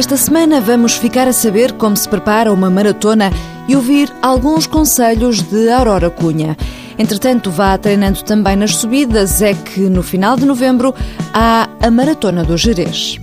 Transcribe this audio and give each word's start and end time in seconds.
Esta 0.00 0.16
semana 0.16 0.62
vamos 0.62 0.94
ficar 0.96 1.28
a 1.28 1.32
saber 1.32 1.74
como 1.74 1.94
se 1.94 2.08
prepara 2.08 2.50
uma 2.50 2.70
maratona 2.70 3.30
e 3.68 3.76
ouvir 3.76 4.10
alguns 4.22 4.66
conselhos 4.66 5.42
de 5.42 5.68
Aurora 5.68 6.08
Cunha. 6.08 6.56
Entretanto, 6.98 7.50
vá 7.50 7.76
treinando 7.76 8.24
também 8.24 8.56
nas 8.56 8.76
subidas, 8.76 9.42
é 9.42 9.52
que 9.52 9.80
no 9.90 10.02
final 10.02 10.38
de 10.38 10.46
novembro 10.46 10.94
há 11.34 11.68
a 11.82 11.90
Maratona 11.90 12.42
do 12.42 12.56
Jerez. 12.56 13.20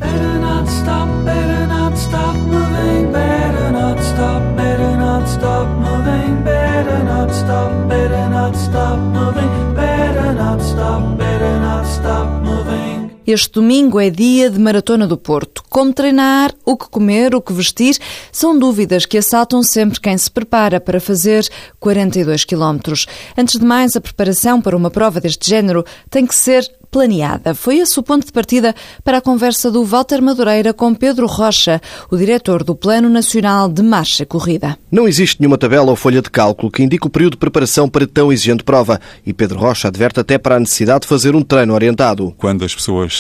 Este 13.28 13.56
domingo 13.56 14.00
é 14.00 14.10
dia 14.10 14.50
de 14.50 14.58
Maratona 14.58 15.06
do 15.06 15.18
Porto. 15.18 15.62
Como 15.70 15.92
treinar, 15.92 16.56
o 16.64 16.78
que 16.78 16.88
comer, 16.88 17.36
o 17.36 17.42
que 17.42 17.52
vestir, 17.52 17.98
são 18.32 18.58
dúvidas 18.58 19.06
que 19.06 19.18
assaltam 19.18 19.62
sempre 19.62 20.00
quem 20.00 20.18
se 20.18 20.32
prepara 20.32 20.80
para 20.80 21.02
fazer 21.02 21.46
42 21.78 22.46
quilómetros. 22.46 23.06
Antes 23.38 23.60
de 23.60 23.66
mais, 23.66 23.98
a 23.98 24.02
preparação 24.02 24.62
para 24.62 24.78
uma 24.78 24.90
prova 24.90 25.20
deste 25.20 25.50
género 25.50 25.84
tem 26.10 26.26
que 26.26 26.34
ser 26.34 26.72
planeada. 26.90 27.54
Foi 27.54 27.80
esse 27.80 28.00
o 28.00 28.04
ponto 28.04 28.26
de 28.26 28.32
partida 28.32 28.74
para 29.04 29.18
a 29.18 29.22
conversa 29.22 29.70
do 29.70 29.84
Walter 29.84 30.22
Madureira 30.22 30.74
com 30.74 30.94
Pedro 30.94 31.28
Rocha, 31.28 31.82
o 32.10 32.18
diretor 32.18 32.64
do 32.64 32.76
Plano 32.76 33.10
Nacional 33.10 33.70
de 33.70 33.84
Marcha 33.84 34.26
Corrida. 34.26 34.78
Não 34.92 35.08
existe 35.08 35.40
nenhuma 35.40 35.58
tabela 35.58 35.90
ou 35.90 35.96
folha 35.96 36.22
de 36.22 36.30
cálculo 36.30 36.72
que 36.72 36.82
indique 36.82 37.06
o 37.06 37.10
período 37.10 37.34
de 37.34 37.40
preparação 37.40 37.90
para 37.90 38.08
tão 38.08 38.32
exigente 38.32 38.64
prova 38.64 39.00
e 39.26 39.34
Pedro 39.34 39.60
Rocha 39.60 39.90
adverte 39.90 40.20
até 40.20 40.38
para 40.38 40.56
a 40.56 40.60
necessidade 40.60 41.02
de 41.02 41.08
fazer 41.08 41.36
um 41.36 41.42
treino 41.42 41.74
orientado. 41.74 42.34
Quando 42.38 42.64
as 42.64 42.74
pessoas 42.74 43.17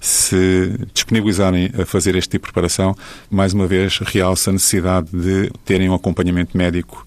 se 0.00 0.78
disponibilizarem 0.94 1.70
a 1.80 1.84
fazer 1.84 2.14
este 2.14 2.30
tipo 2.30 2.46
de 2.46 2.52
preparação, 2.52 2.96
mais 3.30 3.52
uma 3.52 3.66
vez 3.66 3.98
realça 3.98 4.50
a 4.50 4.52
necessidade 4.52 5.08
de 5.12 5.50
terem 5.64 5.88
um 5.88 5.94
acompanhamento 5.94 6.56
médico 6.56 7.06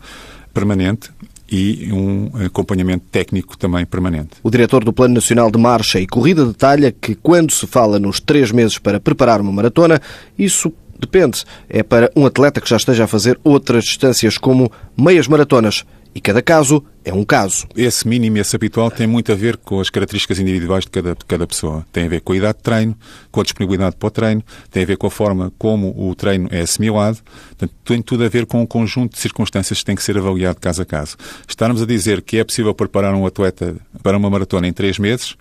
permanente 0.54 1.10
e 1.52 1.90
um 1.92 2.32
acompanhamento 2.46 3.06
técnico 3.12 3.58
também 3.58 3.86
permanente. 3.86 4.32
O 4.44 4.52
diretor 4.52 4.84
do 4.84 4.94
Plano 4.94 5.16
Nacional 5.16 5.50
de 5.50 5.58
Marcha 5.58 6.00
e 6.00 6.06
Corrida 6.06 6.46
detalha 6.46 6.92
que 6.92 7.16
quando 7.16 7.52
se 7.52 7.66
fala 7.66 8.00
nos 8.00 8.20
três 8.20 8.52
meses 8.52 8.78
para 8.78 9.00
preparar 9.00 9.42
uma 9.42 9.52
maratona, 9.52 10.00
isso 10.38 10.72
depende. 11.00 11.44
É 11.70 11.82
para 11.82 12.12
um 12.16 12.26
atleta 12.26 12.60
que 12.62 12.70
já 12.70 12.78
esteja 12.78 13.06
a 13.06 13.08
fazer 13.08 13.40
outras 13.44 13.86
distâncias, 13.86 14.38
como 14.38 14.72
meias 14.98 15.28
maratonas. 15.28 15.86
E 16.14 16.20
cada 16.20 16.42
caso 16.42 16.84
é 17.06 17.14
um 17.14 17.24
caso. 17.24 17.68
Esse 17.76 18.08
mínimo 18.08 18.38
e 18.38 18.40
esse 18.40 18.56
habitual 18.56 18.90
tem 18.90 19.06
muito 19.06 19.32
a 19.32 19.36
ver 19.36 19.58
com 19.58 19.80
as 19.80 19.90
características 19.90 20.40
individuais 20.40 20.84
de 20.84 20.90
cada, 20.90 21.16
de 21.16 21.24
cada 21.26 21.46
pessoa. 21.46 21.86
Tem 21.92 22.06
a 22.06 22.10
ver 22.10 22.22
com 22.22 22.34
a 22.34 22.36
idade 22.36 22.58
de 22.58 22.64
treino, 22.64 22.98
com 23.32 23.40
a 23.40 23.44
disponibilidade 23.44 23.96
para 23.96 24.08
o 24.08 24.12
treino, 24.12 24.44
tem 24.72 24.84
a 24.84 24.86
ver 24.86 24.98
com 24.98 25.08
a 25.08 25.12
forma 25.12 25.52
como 25.58 25.94
o 25.96 26.16
treino 26.16 26.48
é 26.52 26.62
assimilado. 26.62 27.20
Portanto, 27.50 27.74
tem 27.86 28.02
tudo 28.02 28.24
a 28.24 28.30
ver 28.30 28.46
com 28.46 28.62
um 28.62 28.66
conjunto 28.66 29.14
de 29.14 29.20
circunstâncias 29.20 29.80
que 29.80 29.86
tem 29.86 29.96
que 29.96 30.04
ser 30.04 30.18
avaliado 30.18 30.60
caso 30.60 30.82
a 30.82 30.86
caso. 30.86 31.16
Estarmos 31.48 31.82
a 31.82 31.86
dizer 31.86 32.22
que 32.22 32.38
é 32.38 32.44
possível 32.44 32.74
preparar 32.74 33.14
um 33.14 33.26
atleta 33.26 33.76
para 34.02 34.18
uma 34.18 34.30
maratona 34.30 34.68
em 34.68 34.74
três 34.74 34.98
meses, 34.98 35.36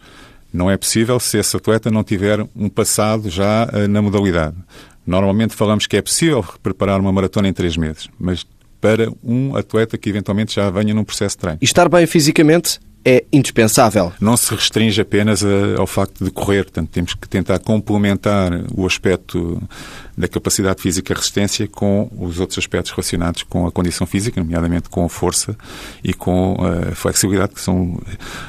não 0.53 0.71
é 0.71 0.77
possível 0.77 1.19
se 1.19 1.39
esse 1.39 1.57
atleta 1.57 1.91
não 1.91 2.05
tiver 2.05 2.47
um 2.55 2.69
passado 2.69 3.29
já 3.29 3.69
uh, 3.73 3.89
na 3.89 4.01
modalidade. 4.01 4.57
Normalmente 5.07 5.55
falamos 5.55 5.87
que 5.87 5.97
é 5.97 6.03
possível 6.03 6.45
preparar 6.63 7.01
uma 7.01 7.13
maratona 7.13 7.49
em 7.49 7.53
três 7.53 7.77
meses, 7.77 8.09
mas 8.19 8.47
para 8.81 9.11
um 9.23 9.57
atleta 9.57 9.99
que 9.99 10.09
eventualmente 10.09 10.55
já 10.55 10.71
venha 10.71 10.95
num 10.95 11.05
processo 11.05 11.37
de 11.37 11.41
treino. 11.41 11.59
E 11.61 11.65
estar 11.65 11.89
bem 11.89 12.07
fisicamente 12.07 12.81
é 13.05 13.25
indispensável. 13.33 14.13
Não 14.21 14.37
se 14.37 14.55
restringe 14.55 15.01
apenas 15.01 15.43
a, 15.45 15.79
ao 15.79 15.87
facto 15.87 16.25
de 16.25 16.31
correr, 16.31 16.65
portanto, 16.65 16.91
temos 16.91 17.15
que 17.15 17.29
tentar 17.29 17.59
complementar 17.59 18.51
o 18.75 18.85
aspecto 18.87 19.63
da 20.17 20.27
capacidade 20.27 20.83
física 20.83 21.13
e 21.13 21.17
resistência 21.17 21.67
com 21.69 22.11
os 22.19 22.41
outros 22.41 22.59
aspectos 22.59 22.91
relacionados 22.91 23.45
com 23.45 23.67
a 23.67 23.73
condição 23.73 24.07
física, 24.07 24.41
nomeadamente 24.41 24.89
com 24.89 25.05
a 25.05 25.09
força 25.09 25.57
e 26.03 26.13
com 26.13 26.57
a 26.61 26.95
flexibilidade, 26.95 27.55
que 27.55 27.61
são 27.61 28.01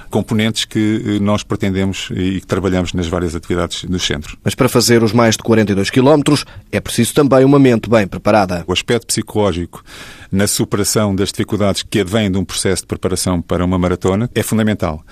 componentes 0.10 0.66
que 0.66 1.20
nós 1.22 1.44
pretendemos 1.44 2.10
e 2.12 2.42
que 2.42 2.48
trabalhamos 2.48 2.92
nas 2.94 3.08
várias 3.08 3.36
atividades 3.36 3.84
do 3.84 4.00
centro. 4.00 4.38
Mas 4.44 4.56
para 4.56 4.68
fazer 4.68 5.04
os 5.04 5.14
mais 5.14 5.38
de 5.38 5.44
42 5.44 5.92
quilómetros 5.92 6.44
é 6.72 6.80
preciso 6.80 7.14
também 7.14 7.46
uma 7.46 7.60
mente 7.60 7.88
bem 7.88 8.08
preparada. 8.08 8.64
O 8.68 8.74
aspecto 8.74 9.06
psicológico 9.08 9.84
na 10.32 10.48
superação 10.48 11.16
das 11.16 11.30
dificuldades 11.30 11.84
que 11.84 12.00
advêm 12.00 12.32
de 12.32 12.38
um 12.38 12.46
processo 12.46 12.84
de 12.84 12.88
preparação 12.88 13.42
para 13.42 13.64
uma 13.64 13.78
maratona 13.78 14.30
é 14.34 14.44
fundamental. 14.44 15.04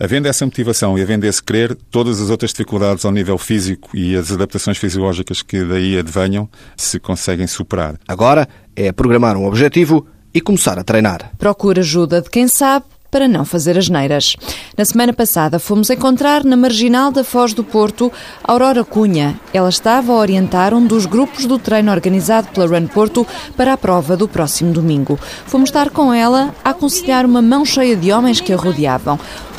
Havendo 0.00 0.28
essa 0.28 0.46
motivação 0.46 0.98
e 0.98 1.02
havendo 1.02 1.26
esse 1.26 1.42
querer, 1.42 1.76
todas 1.90 2.22
as 2.22 2.30
outras 2.30 2.52
dificuldades 2.52 3.04
ao 3.04 3.12
nível 3.12 3.36
físico 3.36 3.90
e 3.94 4.16
as 4.16 4.32
adaptações 4.32 4.78
fisiológicas 4.78 5.42
que 5.42 5.62
daí 5.62 5.98
advenham 5.98 6.48
se 6.74 6.98
conseguem 6.98 7.46
superar. 7.46 7.96
Agora 8.08 8.48
é 8.74 8.90
programar 8.92 9.36
um 9.36 9.46
objetivo 9.46 10.06
e 10.32 10.40
começar 10.40 10.78
a 10.78 10.84
treinar. 10.84 11.32
Procura 11.36 11.80
ajuda 11.80 12.22
de 12.22 12.30
quem 12.30 12.48
sabe 12.48 12.86
para 13.10 13.26
não 13.26 13.44
fazer 13.44 13.76
as 13.76 13.88
neiras. 13.88 14.36
Na 14.76 14.84
semana 14.84 15.12
passada 15.12 15.58
fomos 15.58 15.90
encontrar 15.90 16.44
na 16.44 16.56
marginal 16.56 17.10
da 17.10 17.24
Foz 17.24 17.52
do 17.52 17.64
Porto 17.64 18.12
Aurora 18.44 18.84
Cunha. 18.84 19.38
Ela 19.52 19.68
estava 19.68 20.12
a 20.12 20.16
orientar 20.16 20.72
um 20.72 20.86
dos 20.86 21.06
grupos 21.06 21.46
do 21.46 21.58
treino 21.58 21.90
organizado 21.90 22.48
pela 22.48 22.66
Run 22.66 22.86
Porto 22.86 23.26
para 23.56 23.72
a 23.72 23.76
prova 23.76 24.16
do 24.16 24.28
próximo 24.28 24.72
domingo. 24.72 25.18
Fomos 25.46 25.68
estar 25.70 25.90
com 25.90 26.12
ela 26.12 26.54
a 26.64 26.70
aconselhar 26.70 27.26
uma 27.26 27.42
mão 27.42 27.64
cheia 27.64 27.96
de 27.96 28.12
homens 28.12 28.40
que 28.40 28.52
a 28.52 28.56
rodeavam. 28.56 29.18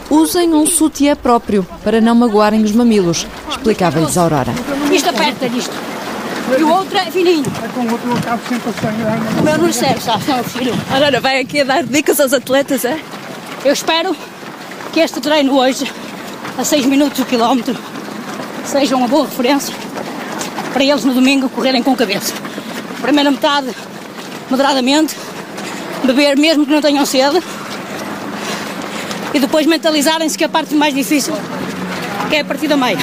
Usem 0.10 0.54
um 0.54 0.68
sutiã 0.68 1.16
próprio 1.16 1.66
para 1.84 2.02
não 2.02 2.14
magoarem 2.14 2.64
os 2.64 2.74
mamilos, 2.74 3.26
explicava-lhes 3.50 4.18
Aurora. 4.18 4.54
Isto 4.92 5.10
aperta 5.10 5.48
disto. 5.48 5.74
E 6.60 6.64
o 6.64 6.70
outro 6.70 6.98
é 6.98 7.10
fininho. 7.10 7.46
É 7.64 7.68
com 7.70 7.80
o 7.82 7.92
outro 7.92 8.12
acabo 8.18 8.42
sempre 8.50 8.70
a. 8.88 9.40
O 9.40 9.44
meu 9.44 9.58
não 9.58 9.72
serve, 9.72 10.02
sabe, 10.02 10.26
meu 10.26 10.44
filho. 10.44 10.74
Aurora, 10.92 11.22
vai 11.22 11.40
aqui 11.40 11.62
a 11.62 11.64
dar 11.64 11.84
dicas 11.84 12.20
aos 12.20 12.34
atletas, 12.34 12.84
é? 12.84 13.00
Eu 13.64 13.74
espero 13.74 14.16
que 14.92 15.00
este 15.00 15.22
treino 15.22 15.56
hoje, 15.56 15.86
a 16.58 16.64
6 16.64 16.88
minutos 16.88 17.20
o 17.20 17.26
quilómetro, 17.26 17.78
seja 18.66 18.96
uma 18.96 19.08
boa 19.08 19.28
referência 19.28 19.76
para 20.74 20.84
eles 20.84 21.04
no 21.04 21.14
domingo 21.14 21.48
correrem 21.48 21.84
com 21.84 21.96
cabeça. 21.96 22.34
Primeira 23.02 23.30
metade, 23.30 23.68
moderadamente, 24.50 25.16
beber 26.04 26.36
mesmo 26.38 26.66
que 26.66 26.72
não 26.72 26.82
tenham 26.82 27.06
sede 27.06 27.40
e 29.32 29.40
depois 29.40 29.68
mentalizarem-se 29.68 30.36
que 30.36 30.44
a 30.44 30.50
parte 30.50 30.74
mais 30.74 30.96
difícil 30.96 31.36
é 32.32 32.40
a 32.40 32.46
partir 32.46 32.68
da 32.68 32.76
meia. 32.76 32.98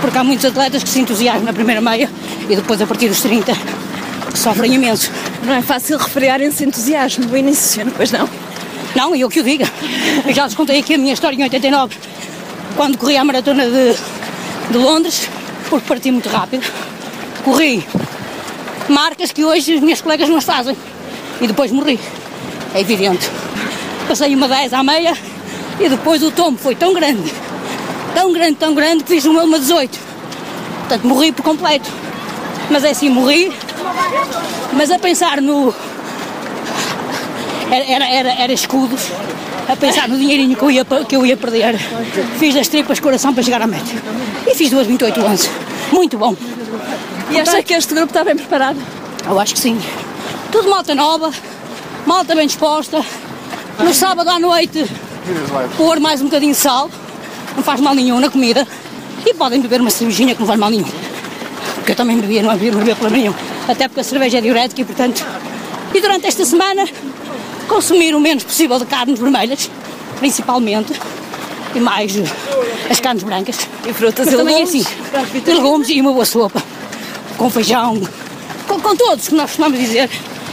Porque 0.00 0.18
há 0.18 0.24
muitos 0.24 0.44
atletas 0.44 0.82
que 0.82 0.88
se 0.88 0.98
entusiasmam 0.98 1.44
na 1.44 1.52
primeira 1.52 1.80
meia 1.80 2.10
e 2.48 2.56
depois 2.56 2.82
a 2.82 2.86
partir 2.86 3.08
dos 3.08 3.20
30 3.20 3.52
sofrem 4.34 4.74
imenso. 4.74 5.08
Não 5.44 5.54
é 5.54 5.62
fácil 5.62 5.98
refriarem-se 5.98 6.64
entusiasmo 6.64 7.26
no 7.26 7.36
início, 7.36 7.86
pois 7.96 8.10
não? 8.10 8.28
Não, 8.98 9.14
eu 9.14 9.28
que 9.30 9.38
o 9.38 9.44
diga. 9.44 9.64
Eu 10.26 10.34
já 10.34 10.44
vos 10.44 10.56
contei 10.56 10.80
aqui 10.80 10.94
a 10.94 10.98
minha 10.98 11.14
história 11.14 11.36
em 11.36 11.42
89, 11.44 11.96
quando 12.74 12.98
corri 12.98 13.16
a 13.16 13.22
maratona 13.22 13.64
de, 13.64 13.94
de 14.72 14.76
Londres, 14.76 15.28
porque 15.70 15.86
parti 15.86 16.10
muito 16.10 16.28
rápido. 16.28 16.66
Corri 17.44 17.86
marcas 18.88 19.30
que 19.30 19.44
hoje 19.44 19.76
os 19.76 19.82
meus 19.82 20.00
colegas 20.00 20.28
não 20.28 20.40
fazem. 20.40 20.76
E 21.40 21.46
depois 21.46 21.70
morri. 21.70 22.00
É 22.74 22.80
evidente. 22.80 23.30
Passei 24.08 24.34
uma 24.34 24.48
10 24.48 24.72
à 24.72 24.82
meia 24.82 25.16
e 25.78 25.88
depois 25.88 26.20
o 26.24 26.32
tombo 26.32 26.58
foi 26.58 26.74
tão 26.74 26.92
grande, 26.92 27.32
tão 28.12 28.32
grande, 28.32 28.56
tão 28.56 28.74
grande, 28.74 29.04
que 29.04 29.10
fiz 29.10 29.24
uma, 29.26 29.44
uma 29.44 29.60
18. 29.60 29.96
Portanto, 30.80 31.06
morri 31.06 31.30
por 31.30 31.44
completo. 31.44 31.88
Mas 32.68 32.82
é 32.82 32.90
assim, 32.90 33.08
morri. 33.08 33.52
Mas 34.72 34.90
a 34.90 34.98
pensar 34.98 35.40
no, 35.40 35.72
era, 37.70 38.08
era, 38.08 38.32
era 38.32 38.52
escudos, 38.52 39.10
a 39.68 39.76
pensar 39.76 40.08
no 40.08 40.16
dinheirinho 40.16 40.56
que 40.56 40.62
eu, 40.62 40.70
ia, 40.70 40.84
que 40.84 41.16
eu 41.16 41.26
ia 41.26 41.36
perder. 41.36 41.78
Fiz 42.38 42.56
as 42.56 42.68
tripas 42.68 42.98
coração 42.98 43.34
para 43.34 43.42
chegar 43.42 43.60
à 43.60 43.66
meta. 43.66 43.90
E 44.46 44.54
fiz 44.54 44.70
duas 44.70 44.86
28 44.86 45.20
anos. 45.20 45.50
Muito 45.92 46.16
bom. 46.16 46.34
E 47.30 47.38
acha 47.38 47.62
que 47.62 47.74
este 47.74 47.94
grupo 47.94 48.08
está 48.08 48.24
bem 48.24 48.36
preparado? 48.36 48.78
Eu 49.26 49.38
acho 49.38 49.54
que 49.54 49.60
sim. 49.60 49.78
Tudo 50.50 50.70
malta 50.70 50.94
nova, 50.94 51.30
malta 52.06 52.34
bem 52.34 52.46
disposta. 52.46 53.04
No 53.78 53.92
sábado 53.92 54.30
à 54.30 54.38
noite, 54.38 54.86
pôr 55.76 56.00
mais 56.00 56.22
um 56.22 56.24
bocadinho 56.24 56.52
de 56.52 56.58
sal, 56.58 56.90
não 57.54 57.62
faz 57.62 57.80
mal 57.80 57.94
nenhum 57.94 58.18
na 58.18 58.30
comida. 58.30 58.66
E 59.26 59.34
podem 59.34 59.60
beber 59.60 59.80
uma 59.80 59.90
cervejinha 59.90 60.34
que 60.34 60.40
não 60.40 60.46
faz 60.46 60.58
mal 60.58 60.70
nenhum. 60.70 60.88
Porque 61.74 61.92
eu 61.92 61.96
também 61.96 62.18
bebia, 62.18 62.42
não 62.42 62.50
havia, 62.50 62.72
não 62.72 62.80
havia 62.80 62.96
problema 62.96 63.22
nenhum. 63.22 63.34
Até 63.68 63.86
porque 63.86 64.00
a 64.00 64.04
cerveja 64.04 64.38
é 64.38 64.40
diurética 64.40 64.80
e, 64.80 64.84
portanto. 64.84 65.24
E 65.94 66.00
durante 66.00 66.26
esta 66.26 66.44
semana 66.44 66.88
consumir 67.68 68.14
o 68.14 68.20
menos 68.20 68.42
possível 68.42 68.78
de 68.78 68.86
carnes 68.86 69.20
vermelhas, 69.20 69.70
principalmente, 70.18 70.92
e 71.74 71.80
mais 71.80 72.16
uh, 72.16 72.24
as 72.90 72.98
carnes 72.98 73.22
brancas. 73.22 73.58
E 73.86 73.92
frutas 73.92 74.26
Mas 74.26 74.34
e 74.34 74.36
também 74.36 74.64
legumes. 74.64 74.86
assim, 74.86 75.52
legumes 75.52 75.88
e 75.90 76.00
uma 76.00 76.12
boa 76.12 76.24
sopa, 76.24 76.62
com 77.36 77.50
feijão, 77.50 78.00
com, 78.66 78.80
com 78.80 78.96
todos 78.96 79.28
que 79.28 79.34
nós 79.34 79.50
costumamos 79.50 79.78
dizer, 79.78 80.10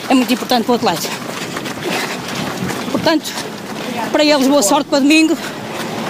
é 0.09 0.13
muito 0.13 0.31
importante 0.31 0.65
para 0.65 0.73
o 0.73 0.75
atleta. 0.75 1.07
Portanto, 2.91 3.31
para 4.12 4.23
eles 4.23 4.47
boa 4.47 4.62
sorte 4.62 4.89
para 4.89 5.00
domingo 5.00 5.38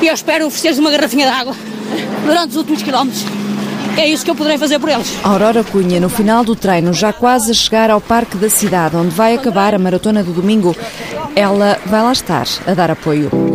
e 0.01 0.07
eu 0.07 0.13
espero 0.13 0.47
oferecer-lhes 0.47 0.79
uma 0.79 0.91
garrafinha 0.91 1.25
de 1.27 1.31
água 1.31 1.55
durante 2.25 2.49
os 2.49 2.55
últimos 2.57 2.83
quilómetros 2.83 3.23
é 4.01 4.07
isso 4.07 4.23
que 4.25 4.31
eu 4.31 4.35
poderei 4.35 4.57
fazer 4.57 4.79
por 4.79 4.89
eles. 4.89 5.17
Aurora 5.23 5.63
Cunha, 5.63 5.99
no 5.99 6.09
final 6.09 6.43
do 6.43 6.55
treino, 6.55 6.93
já 6.93 7.13
quase 7.13 7.51
a 7.51 7.53
chegar 7.53 7.89
ao 7.89 8.01
Parque 8.01 8.37
da 8.37 8.49
Cidade, 8.49 8.95
onde 8.95 9.09
vai 9.09 9.35
acabar 9.35 9.73
a 9.73 9.79
maratona 9.79 10.23
do 10.23 10.31
domingo, 10.31 10.75
ela 11.35 11.77
vai 11.85 12.01
lá 12.01 12.11
estar 12.11 12.47
a 12.65 12.73
dar 12.73 12.91
apoio. 12.91 13.54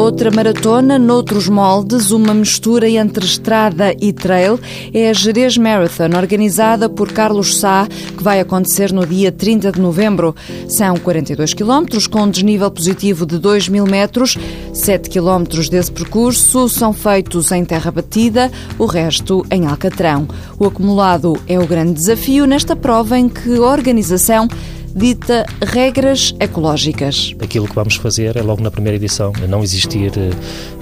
Outra 0.00 0.30
maratona, 0.30 0.98
noutros 0.98 1.46
moldes, 1.46 2.10
uma 2.10 2.32
mistura 2.32 2.88
entre 2.88 3.22
estrada 3.22 3.94
e 4.00 4.14
trail, 4.14 4.58
é 4.94 5.10
a 5.10 5.12
Jerez 5.12 5.58
Marathon, 5.58 6.16
organizada 6.16 6.88
por 6.88 7.12
Carlos 7.12 7.58
Sá, 7.58 7.86
que 8.16 8.22
vai 8.22 8.40
acontecer 8.40 8.94
no 8.94 9.04
dia 9.04 9.30
30 9.30 9.70
de 9.72 9.78
novembro. 9.78 10.34
São 10.66 10.96
42 10.96 11.52
quilómetros, 11.52 12.06
com 12.06 12.22
um 12.22 12.30
desnível 12.30 12.70
positivo 12.70 13.26
de 13.26 13.38
2 13.38 13.68
mil 13.68 13.84
metros. 13.84 14.38
7 14.72 15.10
quilómetros 15.10 15.68
desse 15.68 15.92
percurso 15.92 16.66
são 16.70 16.94
feitos 16.94 17.52
em 17.52 17.62
terra 17.62 17.90
batida, 17.90 18.50
o 18.78 18.86
resto 18.86 19.44
em 19.50 19.66
Alcatrão. 19.66 20.26
O 20.58 20.64
acumulado 20.64 21.38
é 21.46 21.58
o 21.58 21.66
grande 21.66 21.92
desafio 21.92 22.46
nesta 22.46 22.74
prova 22.74 23.18
em 23.18 23.28
que 23.28 23.54
a 23.54 23.60
organização 23.60 24.48
dita 24.94 25.46
regras 25.62 26.34
ecológicas. 26.40 27.34
Aquilo 27.40 27.68
que 27.68 27.74
vamos 27.74 27.96
fazer 27.96 28.36
é 28.36 28.42
logo 28.42 28.62
na 28.62 28.70
primeira 28.70 28.96
edição, 28.96 29.32
não 29.48 29.62
existir 29.62 30.12
eh, 30.16 30.30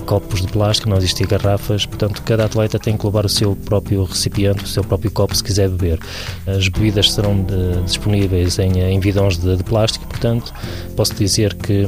copos 0.06 0.40
de 0.40 0.48
plástico, 0.48 0.88
não 0.88 0.96
existir 0.96 1.26
garrafas, 1.26 1.84
portanto 1.84 2.22
cada 2.22 2.46
atleta 2.46 2.78
tem 2.78 2.96
que 2.96 3.04
levar 3.04 3.26
o 3.26 3.28
seu 3.28 3.54
próprio 3.54 4.04
recipiente, 4.04 4.64
o 4.64 4.66
seu 4.66 4.82
próprio 4.82 5.10
copo 5.10 5.34
se 5.34 5.44
quiser 5.44 5.68
beber. 5.68 5.98
As 6.46 6.68
bebidas 6.68 7.12
serão 7.12 7.42
de, 7.42 7.82
disponíveis 7.84 8.58
em, 8.58 8.80
em 8.80 8.98
bidões 8.98 9.36
de, 9.36 9.56
de 9.56 9.64
plástico, 9.64 10.06
portanto 10.06 10.52
posso 10.96 11.14
dizer 11.14 11.54
que 11.54 11.86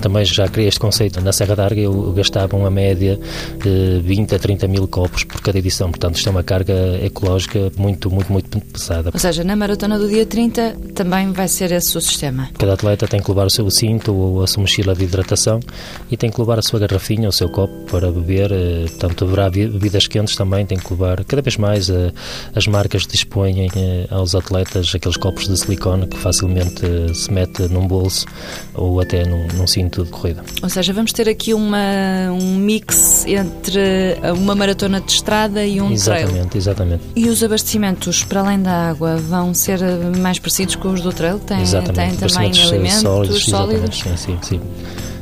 também 0.00 0.24
já 0.24 0.48
criei 0.48 0.68
este 0.68 0.80
conceito. 0.80 1.20
Na 1.20 1.32
Serra 1.32 1.54
d'Arga 1.54 1.80
eu 1.80 2.12
gastava 2.12 2.56
uma 2.56 2.70
média 2.70 3.18
de 3.62 4.00
20 4.02 4.34
a 4.34 4.38
30 4.38 4.68
mil 4.68 4.88
copos 4.88 5.24
por 5.24 5.40
cada 5.40 5.58
edição, 5.58 5.90
portanto 5.90 6.16
isto 6.16 6.28
é 6.28 6.30
uma 6.30 6.42
carga 6.42 6.74
ecológica 7.02 7.70
muito, 7.76 8.10
muito, 8.10 8.32
muito 8.32 8.60
pesada. 8.60 9.10
Ou 9.12 9.18
seja, 9.20 9.44
na 9.44 9.56
maratona 9.56 9.98
do 9.98 10.08
dia 10.08 10.26
30 10.26 10.76
também 10.94 11.32
vai 11.32 11.48
ser 11.48 11.72
esse 11.72 11.96
o 11.96 12.00
sistema? 12.00 12.48
Cada 12.58 12.74
atleta 12.74 13.06
tem 13.06 13.20
que 13.20 13.28
levar 13.30 13.46
o 13.46 13.50
seu 13.50 13.70
cinto 13.70 14.14
ou 14.14 14.42
a 14.42 14.46
sua 14.46 14.62
mochila 14.62 14.94
de 14.94 15.04
hidratação 15.04 15.60
e 16.10 16.16
tem 16.16 16.30
que 16.30 16.40
levar 16.40 16.58
a 16.58 16.62
sua 16.62 16.78
garrafinha, 16.78 17.28
o 17.28 17.32
seu 17.32 17.48
copo 17.48 17.74
para 17.90 18.10
beber, 18.10 18.52
eh, 18.52 18.84
portanto 18.88 19.24
haverá 19.24 19.50
bebidas 19.50 20.06
quentes 20.06 20.36
também, 20.36 20.64
tem 20.64 20.78
que 20.78 20.90
levar 20.92 21.24
cada 21.24 21.42
vez 21.42 21.56
mais 21.56 21.90
eh, 21.90 22.12
as 22.54 22.66
marcas 22.66 23.06
dispõem 23.06 23.68
eh, 23.74 24.06
aos 24.10 24.34
atletas 24.34 24.92
aqueles 24.94 25.16
copos 25.16 25.48
de 25.48 25.58
silicone 25.58 26.06
que 26.06 26.16
facilmente 26.16 26.82
se 27.14 27.32
mete 27.32 27.62
num 27.62 27.86
bolso 27.86 28.26
ou 28.74 29.00
até 29.00 29.24
num, 29.24 29.46
num 29.56 29.66
cinto 29.66 29.89
de 29.90 30.10
corrida. 30.10 30.44
Ou 30.62 30.68
seja, 30.68 30.92
vamos 30.92 31.12
ter 31.12 31.28
aqui 31.28 31.52
uma, 31.52 31.78
um 32.32 32.56
mix 32.56 33.24
entre 33.26 34.16
uma 34.36 34.54
maratona 34.54 35.00
de 35.00 35.12
estrada 35.12 35.64
e 35.64 35.80
um 35.80 35.90
exatamente, 35.90 36.28
trail. 36.28 36.46
Exatamente, 36.54 37.02
E 37.16 37.28
os 37.28 37.42
abastecimentos, 37.42 38.24
para 38.24 38.40
além 38.40 38.62
da 38.62 38.90
água, 38.90 39.16
vão 39.16 39.52
ser 39.52 39.80
mais 40.18 40.38
parecidos 40.38 40.76
com 40.76 40.90
os 40.90 41.00
do 41.00 41.12
trail? 41.12 41.38
Tem, 41.38 41.60
exatamente. 41.60 42.18
tem 42.18 42.28
também 42.28 42.62
alimentos 42.62 43.00
sólidos? 43.00 43.44
sólidos? 43.44 43.98
Sim, 43.98 44.16
sim, 44.16 44.38
sim 44.42 44.60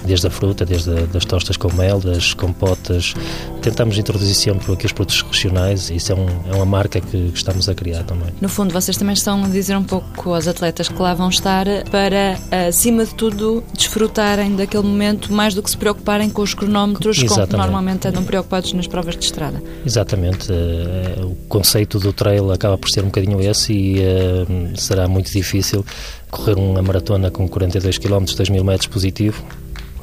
desde 0.09 0.27
a 0.27 0.31
fruta, 0.31 0.65
desde 0.65 0.91
a, 0.91 1.07
das 1.07 1.25
tostas 1.25 1.57
com 1.57 1.73
mel, 1.75 2.01
das 2.01 2.33
compotas. 2.33 3.15
Tentamos 3.61 3.99
introduzir 3.99 4.35
sempre 4.35 4.73
aqui 4.73 4.87
os 4.87 4.93
produtos 4.93 5.21
regionais 5.21 5.91
e 5.91 5.97
isso 5.97 6.13
é, 6.13 6.15
um, 6.15 6.27
é 6.51 6.57
uma 6.57 6.65
marca 6.65 7.01
que, 7.01 7.31
que, 7.31 7.37
estamos 7.37 7.69
a 7.69 7.75
criar 7.75 8.03
também. 8.05 8.29
No 8.41 8.49
fundo, 8.49 8.73
vocês 8.73 8.97
também 8.97 9.13
estão 9.13 9.45
a 9.45 9.49
dizer 9.49 9.77
um 9.77 9.85
pouco 9.85 10.33
aos 10.33 10.49
atletas 10.49 10.89
que 10.89 11.01
lá 11.01 11.15
vão 11.15 11.29
estar 11.29 11.67
para, 11.91 12.39
acima 12.69 13.05
de 13.05 13.15
tudo, 13.15 13.63
desfrutarem 13.75 14.57
daquele 14.57 14.85
momento 14.85 15.33
mais 15.33 15.55
do 15.55 15.63
que 15.63 15.71
se 15.71 15.77
preocuparem 15.77 16.31
com 16.31 16.41
os 16.41 16.55
cronómetros 16.55 17.23
com 17.23 17.47
que 17.47 17.57
normalmente 17.57 18.09
andam 18.09 18.25
preocupados 18.25 18.73
nas 18.73 18.87
provas 18.87 19.17
de 19.17 19.25
estrada. 19.25 19.63
Exatamente. 19.85 20.51
Uh, 20.51 21.27
o 21.27 21.37
conceito 21.49 21.99
do 21.99 22.13
trail 22.13 22.51
acaba 22.51 22.79
por 22.79 22.89
ser 22.89 23.03
um 23.03 23.07
bocadinho 23.07 23.41
esse 23.41 23.73
e 23.73 23.99
uh, 23.99 24.77
será 24.77 25.07
muito 25.07 25.31
difícil 25.31 25.85
correr 26.31 26.55
uma 26.55 26.81
maratona 26.81 27.31
com 27.31 27.47
42 27.47 27.99
km, 27.99 28.25
2 28.25 28.49
mil 28.49 28.65
metros 28.65 28.87
positivo 28.87 29.45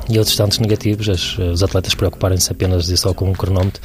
e 0.10 0.18
outros 0.18 0.36
tantos 0.36 0.60
negativos, 0.60 1.10
as, 1.10 1.38
os 1.38 1.63
atletas 1.63 1.96
preocuparem-se 1.96 2.52
apenas 2.52 2.90
e 2.90 2.98
só 2.98 3.13
com 3.13 3.30
um 3.30 3.34
cronómetro, 3.34 3.81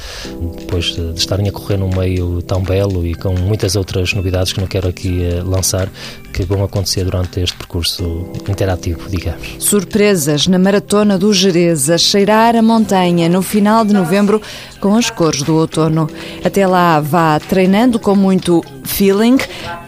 depois 0.59 0.87
de, 0.87 1.13
de, 1.13 1.19
estarem 1.19 1.49
a 1.49 1.53
correr 1.53 1.77
num 1.77 1.95
meio 1.95 2.43
tão 2.43 2.63
belo 2.63 3.07
e 3.07 3.15
com 3.15 3.35
muitas 3.35 3.77
outras 3.77 4.13
novidades 4.13 4.53
que 4.53 4.61
não 4.61 4.67
quero 4.67 4.89
aqui 4.89 5.21
uh, 5.21 5.49
lançar, 5.49 5.89
que 6.33 6.45
vão 6.45 6.63
acontecer 6.63 7.05
durante 7.05 7.41
este 7.41 7.57
percurso 7.57 8.31
interativo, 8.49 9.09
digamos. 9.09 9.57
Surpresas 9.59 10.47
na 10.47 10.59
Maratona 10.59 11.19
do 11.19 11.33
Jerez, 11.33 11.91
a 11.91 11.99
cheirar 11.99 12.55
a 12.57 12.63
montanha 12.63 13.29
no 13.29 13.43
final 13.43 13.85
de 13.85 13.93
novembro 13.93 14.41
com 14.81 14.97
as 14.97 15.11
cores 15.11 15.43
do 15.43 15.55
outono. 15.57 16.09
Até 16.45 16.67
lá 16.67 17.01
vá 17.01 17.39
treinando 17.41 17.99
com 17.99 18.15
muito 18.15 18.63
feeling, 18.85 19.39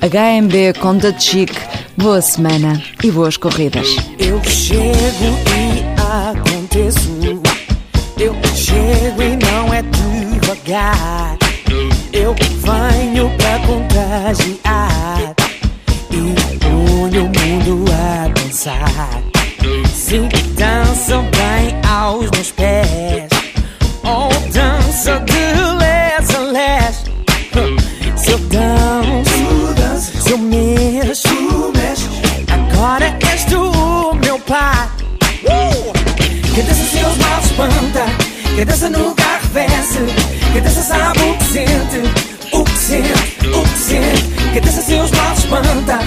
HMB 0.01 0.79
com 0.81 0.99
The 0.99 1.19
Chic. 1.19 1.53
Boa 1.97 2.23
semana 2.23 2.83
e 3.05 3.11
boas 3.11 3.37
corridas. 3.37 3.87
Eu 4.19 4.43
chego 4.45 4.93
e 5.57 5.72
aconteço. 6.13 7.41
Eu 8.19 8.35
chego 8.55 9.23
e 9.23 9.37
não 9.37 9.73
é 9.73 9.83
devagar. 9.83 11.39
Eu 12.13 12.35
venho 12.35 13.31
pra 13.39 13.59
contagiar 13.67 15.35
e 16.11 16.59
ponho 16.59 17.25
o 17.25 17.29
mundo 17.29 17.85
a 17.91 18.29
dançar. 18.29 19.23
Se 19.95 20.19
dançam 20.55 21.23
bem 21.31 21.81
aos 21.89 22.31
meus 22.31 22.51
pés, 22.53 22.82
Que 38.63 38.67
dança 38.67 38.89
nunca 38.91 39.25
arrefece 39.25 39.99
Que 40.53 40.61
dança 40.61 40.83
sabe 40.83 41.19
o 41.19 41.37
que 41.37 41.45
sente. 41.47 41.99
O 42.53 42.63
que 42.63 42.79
sente, 42.79 43.49
o 43.49 43.63
que 43.65 43.77
sente. 43.77 44.53
Que 44.53 44.61
dança 44.61 44.83
seus 44.83 45.11
mal 45.11 45.33
espanta 45.33 45.99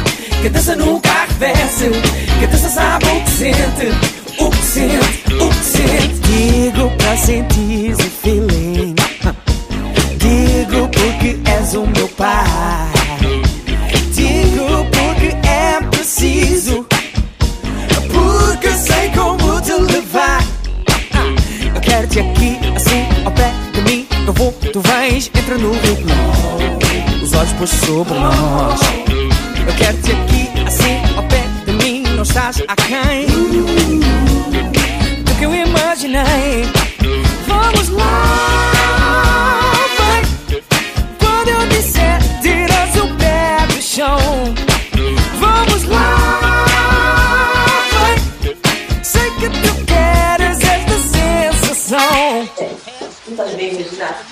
Que 0.41 0.47
dança 0.47 0.73
nunca 0.77 1.09
arrefece 1.11 1.91
Que 2.39 2.47
dança 2.47 2.69
sabe 2.69 3.07
o 3.07 3.21
que 3.25 3.29
sente. 3.29 3.87
O 4.39 4.49
que 4.49 4.65
sente, 4.65 5.33
o 5.33 5.49
que 5.49 5.65
sente. 5.65 6.15
Digo 6.21 6.89
pra 6.91 7.17
sentir 7.17 7.84
Postos 27.65 27.79
sobre 27.79 28.13
nós 28.19 28.79
Eu 29.67 29.74
quero-te 29.75 30.12
aqui, 30.12 30.50
assim, 30.67 31.01
ao 31.17 31.24
pé 31.24 31.43
de 31.65 31.72
mim 31.84 32.03
Não 32.15 32.22
estás 32.22 32.62
aquém 32.67 33.25
Do 35.24 35.36
que 35.36 35.45
eu 35.45 35.55
imaginei 35.55 36.85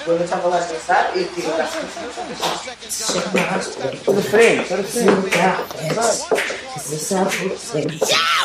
Quando 0.05 0.19
eu 0.19 0.25
estava 0.25 0.49
lá 0.49 0.57
a 0.57 0.59
dançar, 0.59 1.11
eu 1.15 1.25
tive 1.33 1.47
o 1.47 1.55
braço 1.55 1.77
de 1.79 1.87
frente, 4.29 4.67
para 4.67 4.83
frente. 4.83 5.39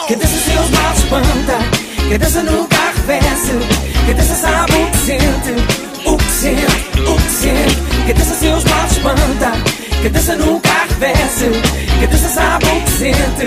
Que 0.06 0.16
dança 0.16 0.38
seus 0.38 0.70
mal 0.70 0.92
espanta 0.94 1.58
Que 2.08 2.18
dança 2.18 2.42
nunca 2.44 2.76
arrefece 2.76 3.52
Que 4.06 4.14
dança 4.14 4.34
sabe 4.36 4.72
o 4.72 4.90
que 4.90 4.98
sente 4.98 5.52
O 6.06 6.16
que 6.16 6.30
sente, 6.30 7.00
o 7.00 7.16
que 7.16 7.30
sente. 7.30 7.76
Que 8.06 8.12
dança 8.12 8.34
seus 8.34 8.64
mal 8.64 8.86
espanta 8.86 9.52
Que 10.00 10.08
dança 10.08 10.36
nunca 10.36 10.70
arrefece 10.70 11.50
Que 11.98 12.06
dança 12.06 12.28
sabe 12.28 12.66
o 12.66 12.80
que 12.82 12.90
sente 12.90 13.46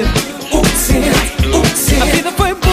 O 0.51 0.61
que 0.61 0.77
sente, 0.77 1.47
o 1.47 1.61
que 1.61 1.77
sente. 1.77 2.01
A 2.01 2.05
vida 2.05 2.31
foi 2.33 2.53
boa 2.55 2.70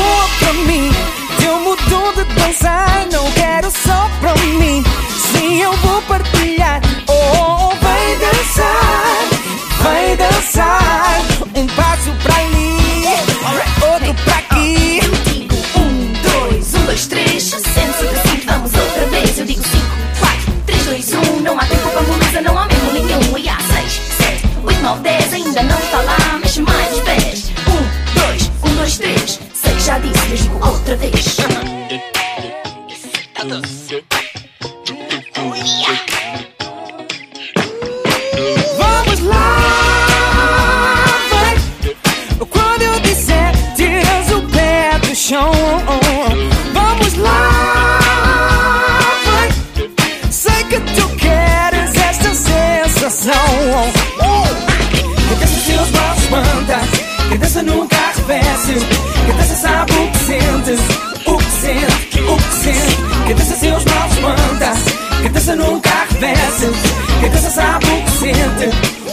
Dancing. 66.21 66.73
Que 67.21 67.29
this 67.31 67.53
sabe 67.55 67.87
o 67.87 68.05
que 68.05 68.11
sente, 68.11 68.71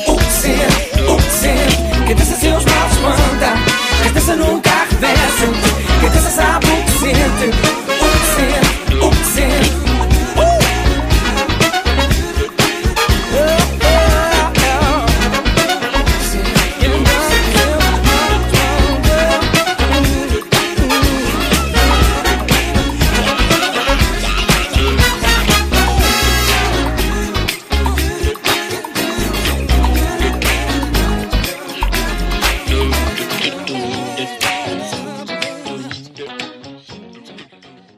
o 0.07 0.15
que 0.17 0.31
sente, 0.31 1.01
o 1.07 2.05
Que 2.07 2.15
this 2.15 2.31
is 2.31 2.39
seus 2.39 2.65
maus 2.65 2.99
manda. 3.01 3.53
Que 4.03 4.09
this 4.11 4.27
nunca 4.27 4.87
dancing. 4.99 5.53
Que 6.01 6.09
this 6.09 6.33
sabe 6.33 6.65
o 6.65 6.85
que 6.85 6.91
sente. 6.99 7.74